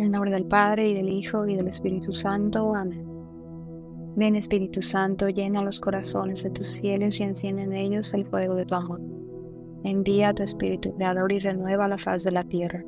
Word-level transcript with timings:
En 0.00 0.06
el 0.06 0.12
nombre 0.12 0.30
del 0.30 0.46
Padre, 0.46 0.88
y 0.88 0.94
del 0.94 1.10
Hijo, 1.10 1.46
y 1.46 1.56
del 1.56 1.68
Espíritu 1.68 2.14
Santo. 2.14 2.74
Amén. 2.74 3.04
Ven 4.16 4.34
Espíritu 4.34 4.80
Santo, 4.80 5.28
llena 5.28 5.62
los 5.62 5.78
corazones 5.78 6.42
de 6.42 6.48
tus 6.48 6.80
fieles 6.80 7.20
y 7.20 7.24
enciende 7.24 7.64
en 7.64 7.74
ellos 7.74 8.14
el 8.14 8.24
fuego 8.24 8.54
de 8.54 8.64
tu 8.64 8.74
amor. 8.76 9.02
Envía 9.84 10.32
tu 10.32 10.42
Espíritu 10.42 10.94
Creador 10.94 11.30
y 11.32 11.38
renueva 11.38 11.86
la 11.86 11.98
faz 11.98 12.24
de 12.24 12.32
la 12.32 12.44
tierra. 12.44 12.82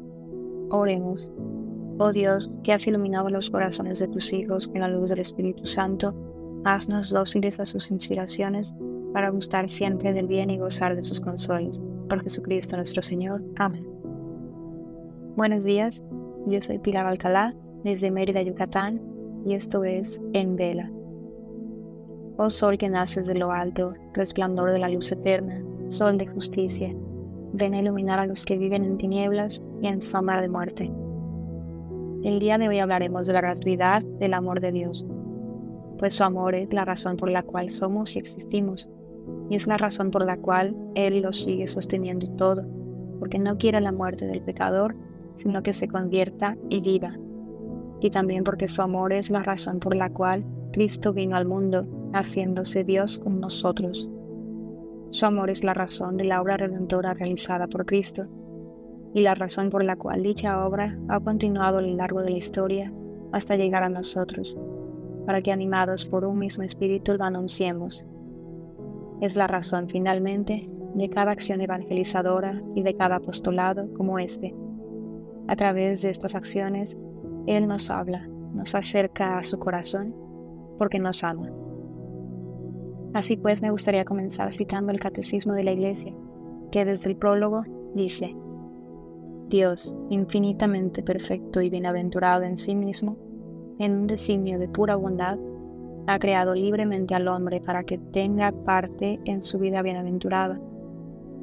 Oremos. 0.70 1.30
Oh 1.98 2.12
Dios, 2.12 2.50
que 2.64 2.72
has 2.72 2.86
iluminado 2.86 3.28
los 3.28 3.50
corazones 3.50 3.98
de 3.98 4.08
tus 4.08 4.32
hijos 4.32 4.68
con 4.68 4.80
la 4.80 4.88
luz 4.88 5.10
del 5.10 5.18
Espíritu 5.18 5.66
Santo, 5.66 6.14
haznos 6.64 7.10
dóciles 7.10 7.60
a 7.60 7.66
sus 7.66 7.90
inspiraciones 7.90 8.72
para 9.12 9.28
gustar 9.28 9.68
siempre 9.68 10.14
del 10.14 10.28
bien 10.28 10.48
y 10.48 10.56
gozar 10.56 10.96
de 10.96 11.02
sus 11.02 11.20
consuelos. 11.20 11.78
Por 12.08 12.22
Jesucristo 12.22 12.78
nuestro 12.78 13.02
Señor. 13.02 13.44
Amén. 13.56 13.86
Buenos 15.36 15.64
días, 15.64 16.02
yo 16.46 16.60
soy 16.60 16.78
Pilar 16.78 17.06
Alcalá, 17.06 17.54
desde 17.84 18.10
Mérida, 18.10 18.42
Yucatán, 18.42 19.00
y 19.44 19.54
esto 19.54 19.84
es 19.84 20.20
En 20.32 20.56
Vela. 20.56 20.90
Oh 22.36 22.50
sol 22.50 22.78
que 22.78 22.88
naces 22.88 23.26
de 23.26 23.34
lo 23.34 23.52
alto, 23.52 23.94
resplandor 24.14 24.72
de 24.72 24.78
la 24.78 24.88
luz 24.88 25.12
eterna, 25.12 25.62
sol 25.90 26.16
de 26.18 26.26
justicia, 26.26 26.94
ven 27.52 27.74
a 27.74 27.80
iluminar 27.80 28.18
a 28.18 28.26
los 28.26 28.44
que 28.44 28.56
viven 28.56 28.84
en 28.84 28.96
tinieblas 28.96 29.62
y 29.80 29.86
en 29.86 30.00
sombra 30.00 30.40
de 30.40 30.48
muerte. 30.48 30.92
El 32.22 32.38
día 32.38 32.56
de 32.56 32.68
hoy 32.68 32.78
hablaremos 32.78 33.26
de 33.26 33.32
la 33.32 33.40
gratuidad 33.40 34.02
del 34.02 34.34
amor 34.34 34.60
de 34.60 34.72
Dios, 34.72 35.04
pues 35.98 36.14
su 36.14 36.24
amor 36.24 36.54
es 36.54 36.72
la 36.72 36.84
razón 36.84 37.16
por 37.16 37.30
la 37.30 37.42
cual 37.42 37.70
somos 37.70 38.16
y 38.16 38.18
existimos, 38.18 38.88
y 39.50 39.56
es 39.56 39.66
la 39.66 39.76
razón 39.76 40.10
por 40.10 40.24
la 40.24 40.36
cual 40.36 40.74
Él 40.94 41.20
lo 41.22 41.32
sigue 41.32 41.66
sosteniendo 41.66 42.28
todo, 42.30 42.64
porque 43.18 43.38
no 43.38 43.58
quiere 43.58 43.80
la 43.80 43.92
muerte 43.92 44.26
del 44.26 44.42
pecador, 44.42 44.96
sino 45.36 45.62
que 45.62 45.72
se 45.72 45.88
convierta 45.88 46.56
y 46.68 46.80
viva, 46.80 47.16
y 48.00 48.10
también 48.10 48.44
porque 48.44 48.68
su 48.68 48.82
amor 48.82 49.12
es 49.12 49.30
la 49.30 49.42
razón 49.42 49.78
por 49.78 49.94
la 49.94 50.10
cual 50.10 50.44
Cristo 50.72 51.12
vino 51.12 51.36
al 51.36 51.46
mundo, 51.46 51.86
haciéndose 52.12 52.84
Dios 52.84 53.18
con 53.18 53.40
nosotros. 53.40 54.08
Su 55.10 55.26
amor 55.26 55.50
es 55.50 55.62
la 55.62 55.74
razón 55.74 56.16
de 56.16 56.24
la 56.24 56.40
obra 56.40 56.56
redentora 56.56 57.14
realizada 57.14 57.68
por 57.68 57.86
Cristo, 57.86 58.26
y 59.14 59.20
la 59.20 59.34
razón 59.34 59.70
por 59.70 59.84
la 59.84 59.96
cual 59.96 60.22
dicha 60.22 60.66
obra 60.66 60.98
ha 61.08 61.20
continuado 61.20 61.78
a 61.78 61.82
lo 61.82 61.94
largo 61.94 62.22
de 62.22 62.30
la 62.30 62.38
historia 62.38 62.92
hasta 63.30 63.56
llegar 63.56 63.82
a 63.82 63.88
nosotros, 63.88 64.58
para 65.26 65.42
que 65.42 65.52
animados 65.52 66.06
por 66.06 66.24
un 66.24 66.38
mismo 66.38 66.64
espíritu 66.64 67.14
lo 67.14 67.24
anunciemos. 67.24 68.06
Es 69.20 69.36
la 69.36 69.46
razón 69.46 69.88
finalmente 69.88 70.68
de 70.94 71.08
cada 71.08 71.30
acción 71.30 71.60
evangelizadora 71.60 72.62
y 72.74 72.82
de 72.82 72.94
cada 72.96 73.16
apostolado 73.16 73.92
como 73.94 74.18
este. 74.18 74.54
A 75.48 75.56
través 75.56 76.02
de 76.02 76.10
estas 76.10 76.34
acciones, 76.34 76.96
Él 77.46 77.66
nos 77.66 77.90
habla, 77.90 78.28
nos 78.54 78.74
acerca 78.74 79.38
a 79.38 79.42
su 79.42 79.58
corazón, 79.58 80.14
porque 80.78 80.98
nos 80.98 81.24
ama. 81.24 81.50
Así 83.14 83.36
pues, 83.36 83.60
me 83.60 83.70
gustaría 83.70 84.04
comenzar 84.04 84.54
citando 84.54 84.92
el 84.92 85.00
Catecismo 85.00 85.54
de 85.54 85.64
la 85.64 85.72
Iglesia, 85.72 86.14
que 86.70 86.84
desde 86.84 87.10
el 87.10 87.16
prólogo 87.16 87.64
dice, 87.94 88.34
Dios, 89.48 89.94
infinitamente 90.08 91.02
perfecto 91.02 91.60
y 91.60 91.68
bienaventurado 91.68 92.44
en 92.44 92.56
sí 92.56 92.74
mismo, 92.74 93.18
en 93.78 93.92
un 93.92 94.06
designio 94.06 94.58
de 94.58 94.68
pura 94.68 94.96
bondad, 94.96 95.38
ha 96.06 96.18
creado 96.18 96.54
libremente 96.54 97.14
al 97.14 97.28
hombre 97.28 97.60
para 97.60 97.84
que 97.84 97.98
tenga 97.98 98.50
parte 98.50 99.20
en 99.24 99.42
su 99.42 99.58
vida 99.58 99.82
bienaventurada. 99.82 100.58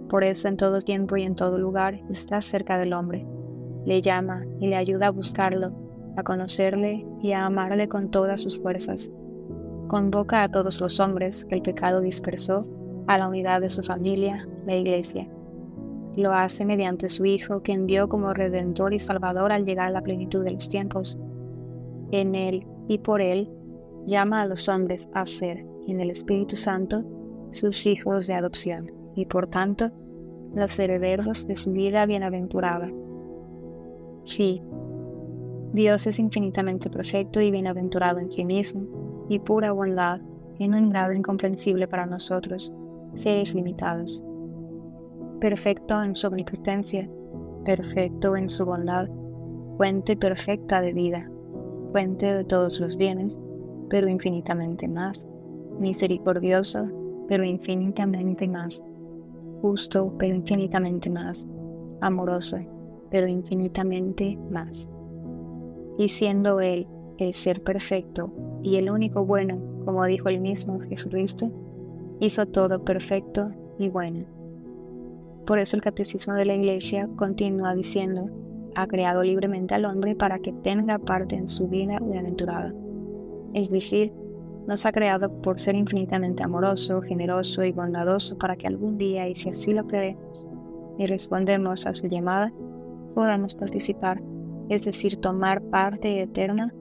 Por 0.09 0.23
eso 0.23 0.47
en 0.47 0.57
todo 0.57 0.79
tiempo 0.79 1.17
y 1.17 1.23
en 1.23 1.35
todo 1.35 1.59
lugar 1.59 2.01
está 2.09 2.41
cerca 2.41 2.77
del 2.77 2.93
hombre. 2.93 3.27
Le 3.85 4.01
llama 4.01 4.45
y 4.59 4.67
le 4.67 4.75
ayuda 4.75 5.07
a 5.07 5.11
buscarlo, 5.11 5.71
a 6.17 6.23
conocerle 6.23 7.05
y 7.21 7.31
a 7.31 7.45
amarle 7.45 7.87
con 7.87 8.11
todas 8.11 8.41
sus 8.41 8.59
fuerzas. 8.59 9.11
Convoca 9.87 10.43
a 10.43 10.49
todos 10.49 10.79
los 10.81 10.99
hombres 10.99 11.45
que 11.45 11.55
el 11.55 11.61
pecado 11.61 12.01
dispersó 12.01 12.65
a 13.07 13.17
la 13.17 13.27
unidad 13.27 13.61
de 13.61 13.69
su 13.69 13.81
familia, 13.81 14.47
la 14.65 14.75
Iglesia 14.75 15.27
lo 16.15 16.33
hace 16.33 16.65
mediante 16.65 17.09
su 17.09 17.25
Hijo 17.25 17.61
que 17.61 17.71
envió 17.71 18.09
como 18.09 18.33
Redentor 18.33 18.93
y 18.93 18.99
Salvador 18.99 19.51
al 19.51 19.65
llegar 19.65 19.87
a 19.87 19.91
la 19.91 20.01
plenitud 20.01 20.43
de 20.43 20.51
los 20.51 20.69
tiempos. 20.69 21.17
En 22.11 22.35
Él 22.35 22.65
y 22.87 22.99
por 22.99 23.21
Él 23.21 23.49
llama 24.05 24.41
a 24.41 24.47
los 24.47 24.67
hombres 24.69 25.07
a 25.13 25.25
ser, 25.25 25.65
en 25.87 26.01
el 26.01 26.09
Espíritu 26.09 26.55
Santo, 26.55 27.03
sus 27.51 27.85
hijos 27.85 28.27
de 28.27 28.33
adopción 28.33 28.91
y 29.15 29.25
por 29.25 29.47
tanto 29.47 29.91
los 30.53 30.77
herederos 30.79 31.47
de 31.47 31.55
su 31.55 31.71
vida 31.71 32.05
bienaventurada. 32.05 32.91
Sí, 34.25 34.61
Dios 35.73 36.07
es 36.07 36.17
infinitamente 36.19 36.89
perfecto 36.89 37.39
y 37.41 37.51
bienaventurado 37.51 38.19
en 38.19 38.31
sí 38.31 38.43
mismo 38.43 39.27
y 39.29 39.39
pura 39.39 39.71
bondad 39.71 40.19
en 40.57 40.73
un 40.73 40.89
grado 40.89 41.13
incomprensible 41.13 41.87
para 41.87 42.05
nosotros, 42.05 42.73
seres 43.15 43.53
limitados. 43.53 44.21
Perfecto 45.39 46.01
en 46.03 46.15
su 46.15 46.27
omnipotencia, 46.27 47.09
perfecto 47.63 48.35
en 48.35 48.49
su 48.49 48.65
bondad, 48.65 49.07
fuente 49.77 50.17
perfecta 50.17 50.81
de 50.81 50.93
vida, 50.93 51.31
fuente 51.91 52.33
de 52.33 52.43
todos 52.43 52.79
los 52.79 52.97
bienes, 52.97 53.37
pero 53.89 54.07
infinitamente 54.07 54.87
más, 54.87 55.25
misericordioso, 55.79 56.87
pero 57.27 57.43
infinitamente 57.43 58.47
más, 58.47 58.81
justo, 59.61 60.13
pero 60.17 60.35
infinitamente 60.35 61.09
más, 61.09 61.45
amoroso, 62.01 62.57
pero 63.09 63.27
infinitamente 63.27 64.37
más. 64.49 64.87
Y 65.97 66.09
siendo 66.09 66.59
Él 66.59 66.87
el 67.17 67.33
ser 67.33 67.61
perfecto 67.61 68.31
y 68.63 68.77
el 68.77 68.89
único 68.89 69.25
bueno, 69.25 69.59
como 69.85 70.05
dijo 70.05 70.29
el 70.29 70.39
mismo 70.39 70.79
Jesucristo, 70.79 71.51
hizo 72.19 72.45
todo 72.45 72.83
perfecto 72.83 73.51
y 73.77 73.89
bueno 73.89 74.39
por 75.49 75.57
eso 75.57 75.75
el 75.75 75.81
catecismo 75.81 76.35
de 76.35 76.45
la 76.45 76.53
Iglesia 76.53 77.09
continúa 77.15 77.73
diciendo, 77.73 78.29
ha 78.75 78.85
creado 78.85 79.23
libremente 79.23 79.73
al 79.73 79.85
hombre 79.85 80.15
para 80.15 80.37
que 80.37 80.53
tenga 80.53 80.99
parte 80.99 81.35
en 81.35 81.47
su 81.47 81.67
vida 81.67 81.97
bienaventurada. 81.99 82.71
Es 83.55 83.71
decir, 83.71 84.13
nos 84.67 84.85
ha 84.85 84.91
creado 84.91 85.41
por 85.41 85.59
ser 85.59 85.73
infinitamente 85.73 86.43
amoroso, 86.43 87.01
generoso 87.01 87.63
y 87.63 87.71
bondadoso 87.71 88.37
para 88.37 88.57
que 88.57 88.67
algún 88.67 88.99
día, 88.99 89.27
y 89.27 89.33
si 89.33 89.49
así 89.49 89.71
lo 89.71 89.87
queremos, 89.87 90.47
y 90.99 91.07
respondemos 91.07 91.87
a 91.87 91.95
su 91.95 92.05
llamada, 92.05 92.53
podamos 93.19 93.53
participar, 93.53 94.23
es 94.69 94.85
decir, 94.85 95.17
tomar 95.17 95.61
parte 95.61 96.21
eterna 96.21 96.73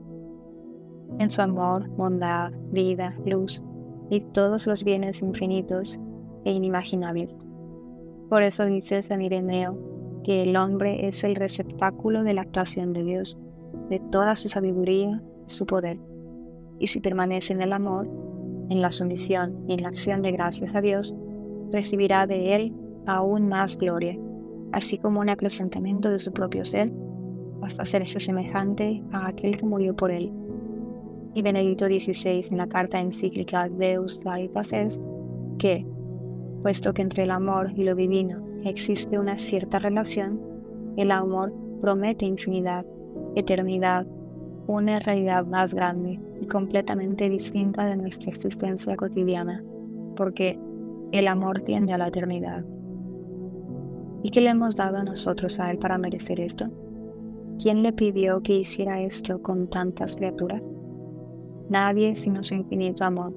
en 1.19 1.29
su 1.29 1.41
amor, 1.41 1.89
bondad, 1.89 2.53
vida, 2.71 3.13
luz 3.25 3.61
y 4.09 4.21
todos 4.21 4.65
los 4.65 4.85
bienes 4.85 5.21
infinitos 5.21 5.99
e 6.45 6.53
inimaginables. 6.53 7.29
Por 8.29 8.41
eso 8.43 8.63
dice 8.63 9.01
San 9.01 9.21
Ireneo 9.21 9.77
que 10.23 10.43
el 10.43 10.55
hombre 10.55 11.09
es 11.09 11.25
el 11.25 11.35
receptáculo 11.35 12.23
de 12.23 12.33
la 12.33 12.43
actuación 12.43 12.93
de 12.93 13.03
Dios, 13.03 13.37
de 13.89 13.99
toda 13.99 14.35
su 14.35 14.47
sabiduría 14.47 15.21
su 15.45 15.65
poder. 15.65 15.99
Y 16.79 16.87
si 16.87 17.01
permanece 17.01 17.51
en 17.51 17.61
el 17.61 17.73
amor, 17.73 18.07
en 18.69 18.81
la 18.81 18.91
sumisión 18.91 19.65
y 19.67 19.73
en 19.73 19.83
la 19.83 19.89
acción 19.89 20.21
de 20.21 20.31
gracias 20.31 20.73
a 20.73 20.79
Dios, 20.79 21.13
recibirá 21.69 22.27
de 22.27 22.55
Él 22.55 22.73
aún 23.05 23.49
más 23.49 23.77
gloria, 23.77 24.17
así 24.71 24.97
como 24.97 25.19
un 25.19 25.29
acrecentamiento 25.29 26.09
de 26.09 26.19
su 26.19 26.31
propio 26.31 26.65
ser, 26.65 26.91
hasta 27.61 27.83
hacerse 27.83 28.19
semejante 28.19 29.03
a 29.11 29.27
aquel 29.27 29.57
que 29.57 29.65
murió 29.65 29.95
por 29.95 30.11
Él. 30.11 30.31
Y 31.33 31.41
Benedicto 31.41 31.85
XVI 31.85 32.45
en 32.49 32.57
la 32.57 32.67
carta 32.67 32.99
encíclica 32.99 33.69
Deus 33.69 34.19
Caritas 34.23 34.73
es 34.73 34.99
que 35.57 35.85
puesto 36.61 36.93
que 36.93 37.01
entre 37.01 37.23
el 37.23 37.31
amor 37.31 37.71
y 37.75 37.83
lo 37.83 37.95
divino 37.95 38.45
existe 38.63 39.17
una 39.17 39.39
cierta 39.39 39.79
relación, 39.79 40.39
el 40.97 41.11
amor 41.11 41.53
promete 41.81 42.25
infinidad, 42.25 42.85
eternidad, 43.35 44.05
una 44.67 44.99
realidad 44.99 45.45
más 45.45 45.73
grande 45.73 46.19
y 46.41 46.45
completamente 46.45 47.29
distinta 47.29 47.85
de 47.85 47.95
nuestra 47.95 48.29
existencia 48.29 48.95
cotidiana, 48.95 49.63
porque 50.15 50.59
el 51.11 51.27
amor 51.27 51.61
tiende 51.61 51.93
a 51.93 51.97
la 51.97 52.07
eternidad. 52.07 52.65
¿Y 54.23 54.31
qué 54.31 54.41
le 54.41 54.49
hemos 54.49 54.75
dado 54.75 54.97
a 54.97 55.03
nosotros 55.03 55.59
a 55.59 55.71
Él 55.71 55.77
para 55.77 55.97
merecer 55.97 56.39
esto? 56.39 56.67
¿Quién 57.61 57.83
le 57.83 57.93
pidió 57.93 58.41
que 58.41 58.53
hiciera 58.53 59.01
esto 59.01 59.41
con 59.41 59.69
tantas 59.69 60.15
criaturas? 60.15 60.61
Nadie 61.69 62.15
sino 62.15 62.43
su 62.43 62.55
infinito 62.55 63.03
amor 63.05 63.33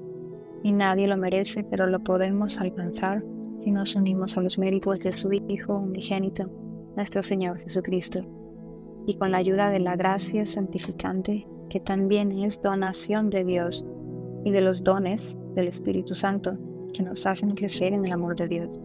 y 0.63 0.71
nadie 0.71 1.07
lo 1.07 1.17
merece, 1.17 1.63
pero 1.63 1.87
lo 1.87 1.99
podemos 1.99 2.59
alcanzar 2.59 3.23
si 3.63 3.71
nos 3.71 3.95
unimos 3.95 4.37
a 4.37 4.41
los 4.41 4.57
méritos 4.57 4.99
de 5.01 5.13
su 5.13 5.31
Hijo 5.33 5.77
unigénito, 5.77 6.49
nuestro 6.95 7.21
Señor 7.21 7.59
Jesucristo, 7.59 8.21
y 9.05 9.15
con 9.15 9.31
la 9.31 9.37
ayuda 9.37 9.69
de 9.69 9.79
la 9.79 9.95
gracia 9.95 10.45
santificante, 10.45 11.47
que 11.69 11.79
también 11.79 12.31
es 12.31 12.61
donación 12.61 13.29
de 13.29 13.43
Dios, 13.43 13.85
y 14.45 14.51
de 14.51 14.61
los 14.61 14.83
dones 14.83 15.35
del 15.55 15.67
Espíritu 15.67 16.13
Santo, 16.13 16.57
que 16.93 17.03
nos 17.03 17.25
hacen 17.25 17.55
crecer 17.55 17.93
en 17.93 18.05
el 18.05 18.11
amor 18.11 18.35
de 18.35 18.47
Dios. 18.47 18.79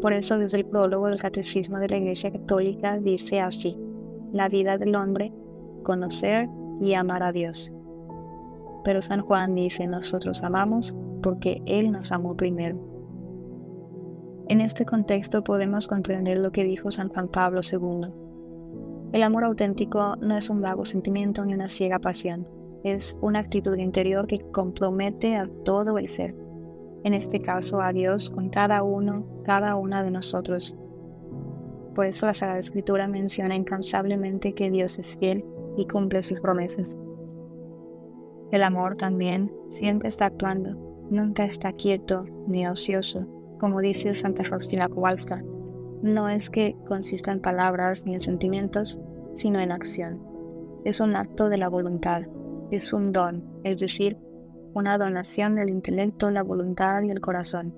Por 0.00 0.12
eso 0.12 0.38
desde 0.38 0.58
el 0.58 0.66
prólogo 0.66 1.08
del 1.08 1.20
Catecismo 1.20 1.78
de 1.78 1.88
la 1.88 1.96
Iglesia 1.96 2.30
Católica 2.30 2.98
dice 2.98 3.40
así, 3.40 3.76
la 4.32 4.48
vida 4.48 4.78
del 4.78 4.94
hombre 4.94 5.32
conocer 5.82 6.48
y 6.80 6.94
amar 6.94 7.22
a 7.22 7.32
Dios. 7.32 7.72
Pero 8.84 9.02
San 9.02 9.22
Juan 9.22 9.54
dice, 9.54 9.86
nosotros 9.86 10.42
amamos 10.42 10.94
porque 11.22 11.62
Él 11.66 11.90
nos 11.90 12.12
amó 12.12 12.36
primero. 12.36 12.78
En 14.48 14.60
este 14.60 14.86
contexto 14.86 15.42
podemos 15.44 15.88
comprender 15.88 16.38
lo 16.38 16.52
que 16.52 16.64
dijo 16.64 16.90
San 16.90 17.08
Juan 17.08 17.28
Pablo 17.28 17.60
II. 17.60 18.08
El 19.12 19.22
amor 19.22 19.44
auténtico 19.44 20.16
no 20.16 20.36
es 20.36 20.48
un 20.48 20.60
vago 20.60 20.84
sentimiento 20.84 21.44
ni 21.44 21.54
una 21.54 21.68
ciega 21.68 21.98
pasión, 21.98 22.46
es 22.84 23.18
una 23.20 23.40
actitud 23.40 23.76
interior 23.76 24.26
que 24.26 24.40
compromete 24.50 25.36
a 25.36 25.46
todo 25.64 25.98
el 25.98 26.08
ser, 26.08 26.34
en 27.04 27.14
este 27.14 27.40
caso 27.40 27.80
a 27.80 27.92
Dios 27.92 28.30
con 28.30 28.50
cada 28.50 28.82
uno, 28.82 29.24
cada 29.44 29.76
una 29.76 30.02
de 30.02 30.10
nosotros. 30.10 30.76
Por 31.94 32.06
eso 32.06 32.26
la 32.26 32.34
Sagrada 32.34 32.60
Escritura 32.60 33.08
menciona 33.08 33.56
incansablemente 33.56 34.54
que 34.54 34.70
Dios 34.70 34.98
es 34.98 35.16
fiel 35.18 35.44
y 35.76 35.86
cumple 35.86 36.22
sus 36.22 36.40
promesas. 36.40 36.96
El 38.50 38.62
amor 38.62 38.96
también 38.96 39.52
siempre 39.70 40.08
está 40.08 40.26
actuando, 40.26 41.06
nunca 41.10 41.44
está 41.44 41.72
quieto 41.72 42.24
ni 42.46 42.66
ocioso, 42.66 43.26
como 43.60 43.80
dice 43.80 44.14
Santa 44.14 44.44
Faustina 44.44 44.88
Kowalska. 44.88 45.42
No 46.02 46.28
es 46.28 46.48
que 46.48 46.76
consista 46.86 47.32
en 47.32 47.40
palabras 47.40 48.06
ni 48.06 48.14
en 48.14 48.20
sentimientos, 48.20 48.98
sino 49.34 49.58
en 49.58 49.72
acción. 49.72 50.22
Es 50.84 51.00
un 51.00 51.16
acto 51.16 51.48
de 51.48 51.58
la 51.58 51.68
voluntad, 51.68 52.22
es 52.70 52.92
un 52.92 53.12
don, 53.12 53.44
es 53.64 53.78
decir, 53.78 54.16
una 54.74 54.98
donación 54.98 55.54
del 55.54 55.70
intelecto, 55.70 56.30
la 56.30 56.42
voluntad 56.42 57.02
y 57.02 57.10
el 57.10 57.20
corazón. 57.20 57.74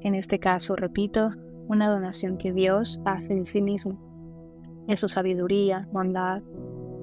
En 0.00 0.14
este 0.14 0.38
caso, 0.38 0.76
repito, 0.76 1.30
una 1.68 1.88
donación 1.88 2.36
que 2.38 2.52
Dios 2.52 3.00
hace 3.04 3.34
de 3.34 3.46
sí 3.46 3.62
mismo. 3.62 3.98
Es 4.88 5.00
su 5.00 5.08
sabiduría, 5.08 5.88
bondad, 5.92 6.42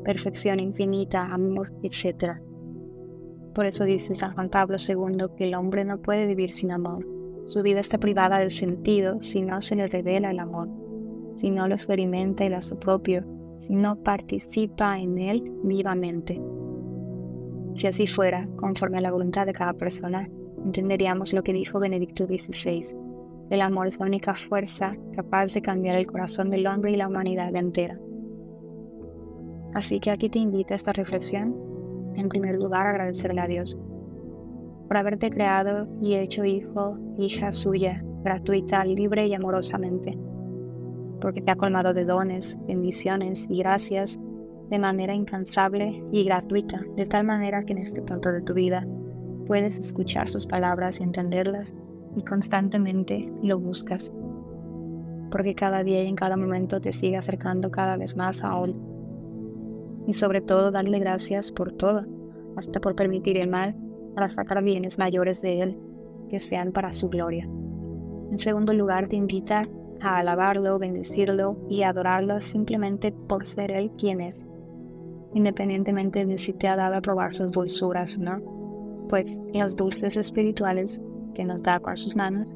perfección 0.03 0.59
infinita, 0.59 1.25
amor, 1.25 1.73
etc. 1.83 2.39
Por 3.53 3.65
eso 3.65 3.85
dice 3.85 4.15
San 4.15 4.33
Juan 4.33 4.49
Pablo 4.49 4.77
II 4.77 5.35
que 5.37 5.45
el 5.45 5.55
hombre 5.55 5.85
no 5.85 6.01
puede 6.01 6.25
vivir 6.25 6.51
sin 6.51 6.71
amor. 6.71 7.05
Su 7.45 7.63
vida 7.63 7.79
está 7.79 7.97
privada 7.97 8.39
del 8.39 8.51
sentido 8.51 9.21
si 9.21 9.41
no 9.41 9.61
se 9.61 9.75
le 9.75 9.87
revela 9.87 10.31
el 10.31 10.39
amor, 10.39 10.69
si 11.39 11.49
no 11.49 11.67
lo 11.67 11.75
experimenta 11.75 12.43
y 12.43 12.49
lo 12.49 12.57
hace 12.57 12.75
propio, 12.75 13.23
si 13.65 13.73
no 13.73 14.03
participa 14.03 14.99
en 14.99 15.17
él 15.17 15.51
vivamente. 15.63 16.41
Si 17.77 17.85
así 17.85 18.07
fuera, 18.07 18.49
conforme 18.55 18.97
a 18.97 19.01
la 19.01 19.11
voluntad 19.11 19.45
de 19.45 19.53
cada 19.53 19.73
persona, 19.73 20.27
entenderíamos 20.65 21.33
lo 21.33 21.43
que 21.43 21.53
dijo 21.53 21.79
Benedicto 21.79 22.25
XVI. 22.25 22.95
El 23.51 23.61
amor 23.61 23.85
es 23.85 23.99
la 23.99 24.07
única 24.07 24.33
fuerza 24.33 24.97
capaz 25.15 25.53
de 25.53 25.61
cambiar 25.61 25.95
el 25.95 26.07
corazón 26.07 26.49
del 26.49 26.65
hombre 26.65 26.93
y 26.93 26.95
la 26.95 27.07
humanidad 27.07 27.55
entera. 27.55 27.99
Así 29.75 29.99
que 29.99 30.09
aquí 30.09 30.27
te 30.27 30.39
invito 30.39 30.73
a 30.73 30.75
esta 30.75 30.91
reflexión. 30.91 31.55
En 32.15 32.29
primer 32.29 32.55
lugar, 32.55 32.87
agradecerle 32.87 33.41
a 33.41 33.47
Dios 33.47 33.77
por 34.87 34.97
haberte 34.97 35.29
creado 35.29 35.87
y 36.01 36.15
hecho 36.15 36.45
hijo, 36.45 36.97
hija 37.19 37.53
suya, 37.53 38.03
gratuita, 38.23 38.83
libre 38.85 39.27
y 39.27 39.35
amorosamente. 39.35 40.17
Porque 41.21 41.43
te 41.43 41.51
ha 41.51 41.55
colmado 41.55 41.93
de 41.93 42.05
dones, 42.05 42.57
bendiciones 42.65 43.47
y 43.51 43.59
gracias 43.59 44.19
de 44.69 44.79
manera 44.79 45.13
incansable 45.13 46.03
y 46.11 46.23
gratuita, 46.23 46.81
de 46.95 47.05
tal 47.05 47.25
manera 47.25 47.63
que 47.63 47.73
en 47.73 47.79
este 47.79 48.01
punto 48.01 48.31
de 48.31 48.41
tu 48.41 48.53
vida 48.53 48.85
puedes 49.45 49.79
escuchar 49.79 50.29
sus 50.29 50.45
palabras 50.45 50.99
y 50.99 51.03
entenderlas 51.03 51.73
y 52.15 52.23
constantemente 52.23 53.31
lo 53.41 53.59
buscas. 53.59 54.11
Porque 55.31 55.55
cada 55.55 55.83
día 55.83 56.03
y 56.03 56.07
en 56.07 56.15
cada 56.15 56.37
momento 56.37 56.81
te 56.81 56.91
sigue 56.91 57.17
acercando 57.17 57.71
cada 57.71 57.97
vez 57.97 58.15
más 58.15 58.43
a 58.43 58.63
Él 58.63 58.75
y 60.07 60.13
sobre 60.13 60.41
todo 60.41 60.71
darle 60.71 60.99
gracias 60.99 61.51
por 61.51 61.71
todo, 61.71 62.05
hasta 62.55 62.79
por 62.79 62.95
permitir 62.95 63.37
el 63.37 63.49
mal 63.49 63.75
para 64.15 64.29
sacar 64.29 64.63
bienes 64.63 64.97
mayores 64.97 65.41
de 65.41 65.61
Él 65.61 65.77
que 66.29 66.39
sean 66.39 66.71
para 66.71 66.93
su 66.93 67.09
gloria. 67.09 67.47
En 68.31 68.39
segundo 68.39 68.73
lugar, 68.73 69.07
te 69.07 69.15
invita 69.15 69.63
a 70.01 70.17
alabarlo, 70.17 70.79
bendecirlo 70.79 71.57
y 71.69 71.83
adorarlo 71.83 72.41
simplemente 72.41 73.11
por 73.11 73.45
ser 73.45 73.71
Él 73.71 73.91
quien 73.97 74.21
es, 74.21 74.46
independientemente 75.37 76.25
de 76.25 76.37
si 76.39 76.51
te 76.51 76.67
ha 76.67 76.75
dado 76.75 76.95
a 76.95 77.01
probar 77.01 77.31
sus 77.31 77.51
dulzuras 77.51 78.17
o 78.17 78.21
no, 78.21 79.07
pues 79.07 79.39
los 79.53 79.75
dulces 79.75 80.17
espirituales 80.17 80.99
que 81.35 81.45
nos 81.45 81.61
da 81.61 81.79
con 81.79 81.95
sus 81.95 82.15
manos 82.15 82.53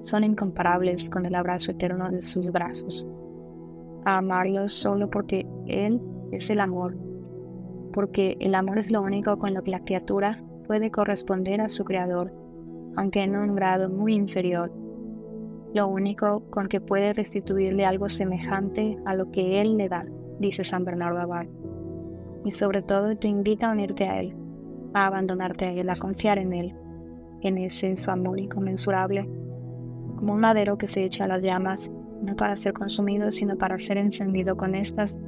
son 0.00 0.24
incomparables 0.24 1.10
con 1.10 1.26
el 1.26 1.34
abrazo 1.34 1.72
eterno 1.72 2.10
de 2.10 2.22
sus 2.22 2.50
brazos. 2.50 3.06
A 4.06 4.18
amarlo 4.18 4.70
solo 4.70 5.10
porque 5.10 5.46
Él 5.66 6.00
es 6.32 6.48
el 6.48 6.60
amor, 6.60 6.96
porque 7.92 8.38
el 8.40 8.54
amor 8.54 8.78
es 8.78 8.90
lo 8.90 9.02
único 9.02 9.38
con 9.38 9.52
lo 9.52 9.62
que 9.62 9.70
la 9.72 9.84
criatura 9.84 10.42
puede 10.66 10.90
corresponder 10.90 11.60
a 11.60 11.68
su 11.68 11.84
creador, 11.84 12.32
aunque 12.96 13.22
en 13.22 13.36
un 13.36 13.54
grado 13.54 13.90
muy 13.90 14.14
inferior, 14.14 14.72
lo 15.74 15.88
único 15.88 16.48
con 16.48 16.68
que 16.68 16.80
puede 16.80 17.12
restituirle 17.12 17.84
algo 17.84 18.08
semejante 18.08 18.96
a 19.04 19.14
lo 19.14 19.30
que 19.30 19.60
él 19.60 19.76
le 19.76 19.90
da, 19.90 20.06
dice 20.38 20.64
San 20.64 20.84
Bernardo 20.84 21.20
Abad. 21.20 21.46
Y 22.44 22.52
sobre 22.52 22.82
todo 22.82 23.16
te 23.16 23.28
invita 23.28 23.68
a 23.68 23.72
unirte 23.72 24.06
a 24.06 24.18
él, 24.18 24.36
a 24.92 25.06
abandonarte 25.06 25.64
a 25.64 25.72
él, 25.72 25.88
a 25.88 25.96
confiar 25.96 26.38
en 26.38 26.52
él, 26.52 26.74
en 27.42 27.58
ese 27.58 27.96
su 27.96 28.10
amor 28.10 28.38
inconmensurable, 28.38 29.28
como 30.16 30.34
un 30.34 30.40
madero 30.40 30.78
que 30.78 30.86
se 30.86 31.04
echa 31.04 31.24
a 31.24 31.28
las 31.28 31.42
llamas, 31.42 31.90
no 32.22 32.36
para 32.36 32.56
ser 32.56 32.72
consumido, 32.72 33.30
sino 33.30 33.56
para 33.56 33.78
ser 33.78 33.98
encendido 33.98 34.56
con 34.56 34.74
estas 34.74 35.18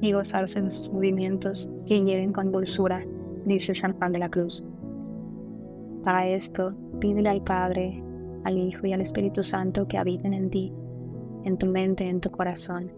y 0.00 0.12
gozarse 0.12 0.60
de 0.60 0.70
sus 0.70 0.92
movimientos 0.92 1.70
que 1.86 2.02
hieren 2.04 2.32
con 2.32 2.52
dulzura, 2.52 3.04
dice 3.44 3.74
San 3.74 3.94
Juan 3.94 4.12
de 4.12 4.18
la 4.18 4.28
Cruz. 4.28 4.64
Para 6.04 6.26
esto, 6.26 6.74
pídele 7.00 7.28
al 7.28 7.42
Padre, 7.42 8.02
al 8.44 8.58
Hijo 8.58 8.86
y 8.86 8.92
al 8.92 9.00
Espíritu 9.00 9.42
Santo 9.42 9.88
que 9.88 9.98
habiten 9.98 10.34
en 10.34 10.50
ti, 10.50 10.72
en 11.44 11.56
tu 11.56 11.66
mente, 11.66 12.08
en 12.08 12.20
tu 12.20 12.30
corazón, 12.30 12.92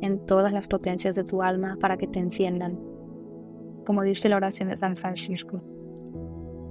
en 0.00 0.24
todas 0.26 0.52
las 0.52 0.68
potencias 0.68 1.16
de 1.16 1.24
tu 1.24 1.42
alma 1.42 1.76
para 1.80 1.96
que 1.96 2.06
te 2.06 2.20
enciendan. 2.20 2.78
Como 3.92 4.04
dice 4.04 4.30
la 4.30 4.36
oración 4.36 4.70
de 4.70 4.78
San 4.78 4.96
Francisco. 4.96 5.60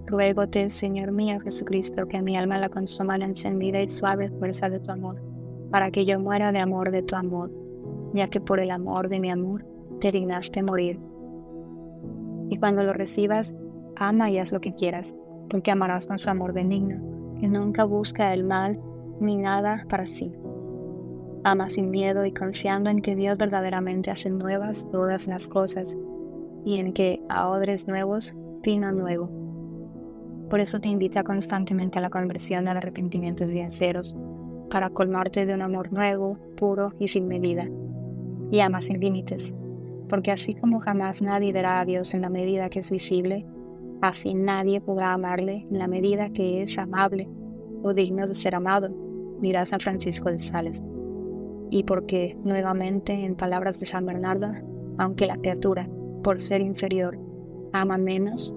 Ruégote, 0.08 0.72
Señor 0.72 1.12
mío 1.12 1.40
Jesucristo, 1.40 2.08
que 2.08 2.18
a 2.18 2.24
mi 2.24 2.36
alma 2.36 2.58
la 2.58 2.70
consuma 2.70 3.20
la 3.20 3.26
encendida 3.26 3.80
y 3.80 3.90
suave 3.90 4.32
fuerza 4.32 4.72
de 4.72 4.80
tu 4.80 4.90
amor, 4.90 5.22
para 5.70 5.92
que 5.92 6.04
yo 6.04 6.20
muera 6.20 6.52
de 6.52 6.58
amor 6.58 6.90
de 6.90 7.04
tu 7.04 7.16
amor, 7.16 7.52
ya 8.16 8.28
que 8.28 8.42
por 8.42 8.60
el 8.60 8.72
amor 8.72 9.08
de 9.08 9.20
mi 9.20 9.30
amor 9.30 9.68
te 10.00 10.12
dignaste 10.12 10.64
morir. 10.64 11.00
Y 12.50 12.58
cuando 12.58 12.84
lo 12.84 12.92
recibas, 12.92 13.54
ama 13.96 14.32
y 14.32 14.40
haz 14.40 14.52
lo 14.52 14.60
que 14.60 14.74
quieras, 14.74 15.14
porque 15.48 15.70
amarás 15.70 16.08
con 16.08 16.18
su 16.18 16.28
amor 16.28 16.54
benigno, 16.54 17.38
que 17.40 17.48
nunca 17.48 17.84
busca 17.84 18.34
el 18.34 18.46
mal 18.46 18.80
ni 19.20 19.38
nada 19.38 19.86
para 19.88 20.08
sí. 20.08 20.34
Ama 21.44 21.70
sin 21.70 21.92
miedo 21.92 22.26
y 22.26 22.32
confiando 22.32 22.90
en 22.90 23.04
que 23.04 23.16
Dios 23.16 23.38
verdaderamente 23.38 24.10
hace 24.10 24.32
nuevas 24.32 24.90
todas 24.90 25.28
las 25.28 25.48
cosas 25.48 25.96
y 26.66 26.78
en 26.78 26.94
que 26.94 27.22
a 27.30 27.50
odres 27.50 27.88
nuevos 27.88 28.36
vino 28.62 28.92
nuevo. 28.92 29.30
Por 30.50 30.60
eso 30.60 30.80
te 30.80 30.90
invita 30.90 31.24
constantemente 31.24 32.00
a 32.00 32.02
la 32.02 32.10
conversión 32.10 32.68
al 32.68 32.78
arrepentimiento 32.78 33.46
de 33.46 33.54
sinceros, 33.54 34.16
para 34.70 34.90
colmarte 34.90 35.46
de 35.46 35.54
un 35.54 35.62
amor 35.62 35.92
nuevo, 35.92 36.38
puro 36.58 36.94
y 37.00 37.08
sin 37.08 37.28
medida. 37.28 37.68
Y 38.52 38.60
ama 38.60 38.82
sin 38.82 39.00
límites, 39.00 39.54
porque 40.10 40.32
así 40.32 40.54
como 40.54 40.80
jamás 40.80 41.22
nadie 41.22 41.54
verá 41.54 41.80
a 41.80 41.86
Dios 41.86 42.14
en 42.14 42.22
la 42.22 42.30
medida 42.30 42.70
que 42.70 42.80
es 42.80 42.92
visible, 42.92 43.46
así 44.02 44.34
nadie 44.34 44.82
podrá 44.82 45.14
amarle 45.14 45.68
en 45.70 45.80
la 45.80 45.88
medida 45.88 46.32
que 46.32 46.64
es 46.64 46.78
amable 46.78 47.30
o 47.84 47.94
digno 47.94 48.28
de 48.28 48.36
ser 48.36 48.56
amado, 48.56 48.90
dirá 49.40 49.66
San 49.66 49.80
Francisco 49.80 50.30
de 50.30 50.40
Sales. 50.40 50.82
Y 51.70 51.84
porque, 51.84 52.38
nuevamente, 52.44 53.14
en 53.14 53.36
palabras 53.36 53.80
de 53.80 53.86
San 53.86 54.06
Bernardo, 54.06 54.52
aunque 54.98 55.28
la 55.28 55.38
criatura, 55.38 55.88
por 56.22 56.40
ser 56.40 56.62
inferior, 56.62 57.18
ama 57.74 57.98
menos, 57.98 58.54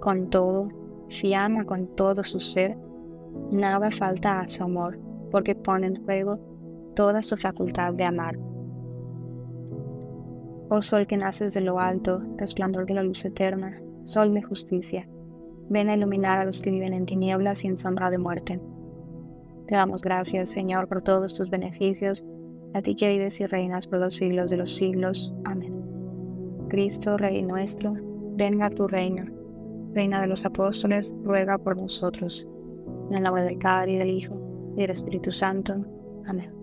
con 0.00 0.30
todo, 0.30 0.68
si 1.08 1.34
ama 1.34 1.64
con 1.64 1.86
todo 1.94 2.24
su 2.24 2.40
ser, 2.40 2.76
nada 3.50 3.90
falta 3.90 4.40
a 4.40 4.48
su 4.48 4.62
amor, 4.62 4.98
porque 5.30 5.54
pone 5.54 5.86
en 5.88 6.04
juego 6.04 6.38
toda 6.94 7.22
su 7.22 7.36
facultad 7.36 7.94
de 7.94 8.04
amar. 8.04 8.38
Oh 10.68 10.82
sol 10.82 11.06
que 11.06 11.16
naces 11.16 11.54
de 11.54 11.60
lo 11.60 11.78
alto, 11.78 12.22
resplandor 12.36 12.86
de 12.86 12.94
la 12.94 13.02
luz 13.02 13.24
eterna, 13.24 13.80
sol 14.04 14.32
de 14.32 14.42
justicia, 14.42 15.08
ven 15.68 15.88
a 15.88 15.96
iluminar 15.96 16.38
a 16.38 16.44
los 16.44 16.62
que 16.62 16.70
viven 16.70 16.94
en 16.94 17.06
tinieblas 17.06 17.64
y 17.64 17.68
en 17.68 17.78
sombra 17.78 18.10
de 18.10 18.18
muerte. 18.18 18.60
Te 19.66 19.74
damos 19.74 20.02
gracias, 20.02 20.50
Señor, 20.50 20.88
por 20.88 21.02
todos 21.02 21.34
tus 21.34 21.50
beneficios, 21.50 22.24
a 22.74 22.82
ti 22.82 22.96
que 22.96 23.08
vives 23.08 23.40
y 23.40 23.46
reinas 23.46 23.86
por 23.86 24.00
los 24.00 24.14
siglos 24.14 24.50
de 24.50 24.58
los 24.58 24.74
siglos. 24.74 25.32
Amén. 25.44 25.73
Cristo, 26.74 27.16
Rey 27.16 27.40
nuestro, 27.40 27.94
venga 28.36 28.68
tu 28.68 28.88
reino. 28.88 29.26
Reina 29.92 30.20
de 30.20 30.26
los 30.26 30.44
apóstoles, 30.44 31.14
ruega 31.22 31.56
por 31.56 31.76
nosotros. 31.76 32.48
En 33.10 33.18
el 33.18 33.22
nombre 33.22 33.44
del 33.44 33.58
Padre 33.58 33.92
y 33.92 33.98
del 33.98 34.10
Hijo 34.10 34.34
y 34.76 34.80
del 34.80 34.90
Espíritu 34.90 35.30
Santo. 35.30 35.76
Amén. 36.26 36.53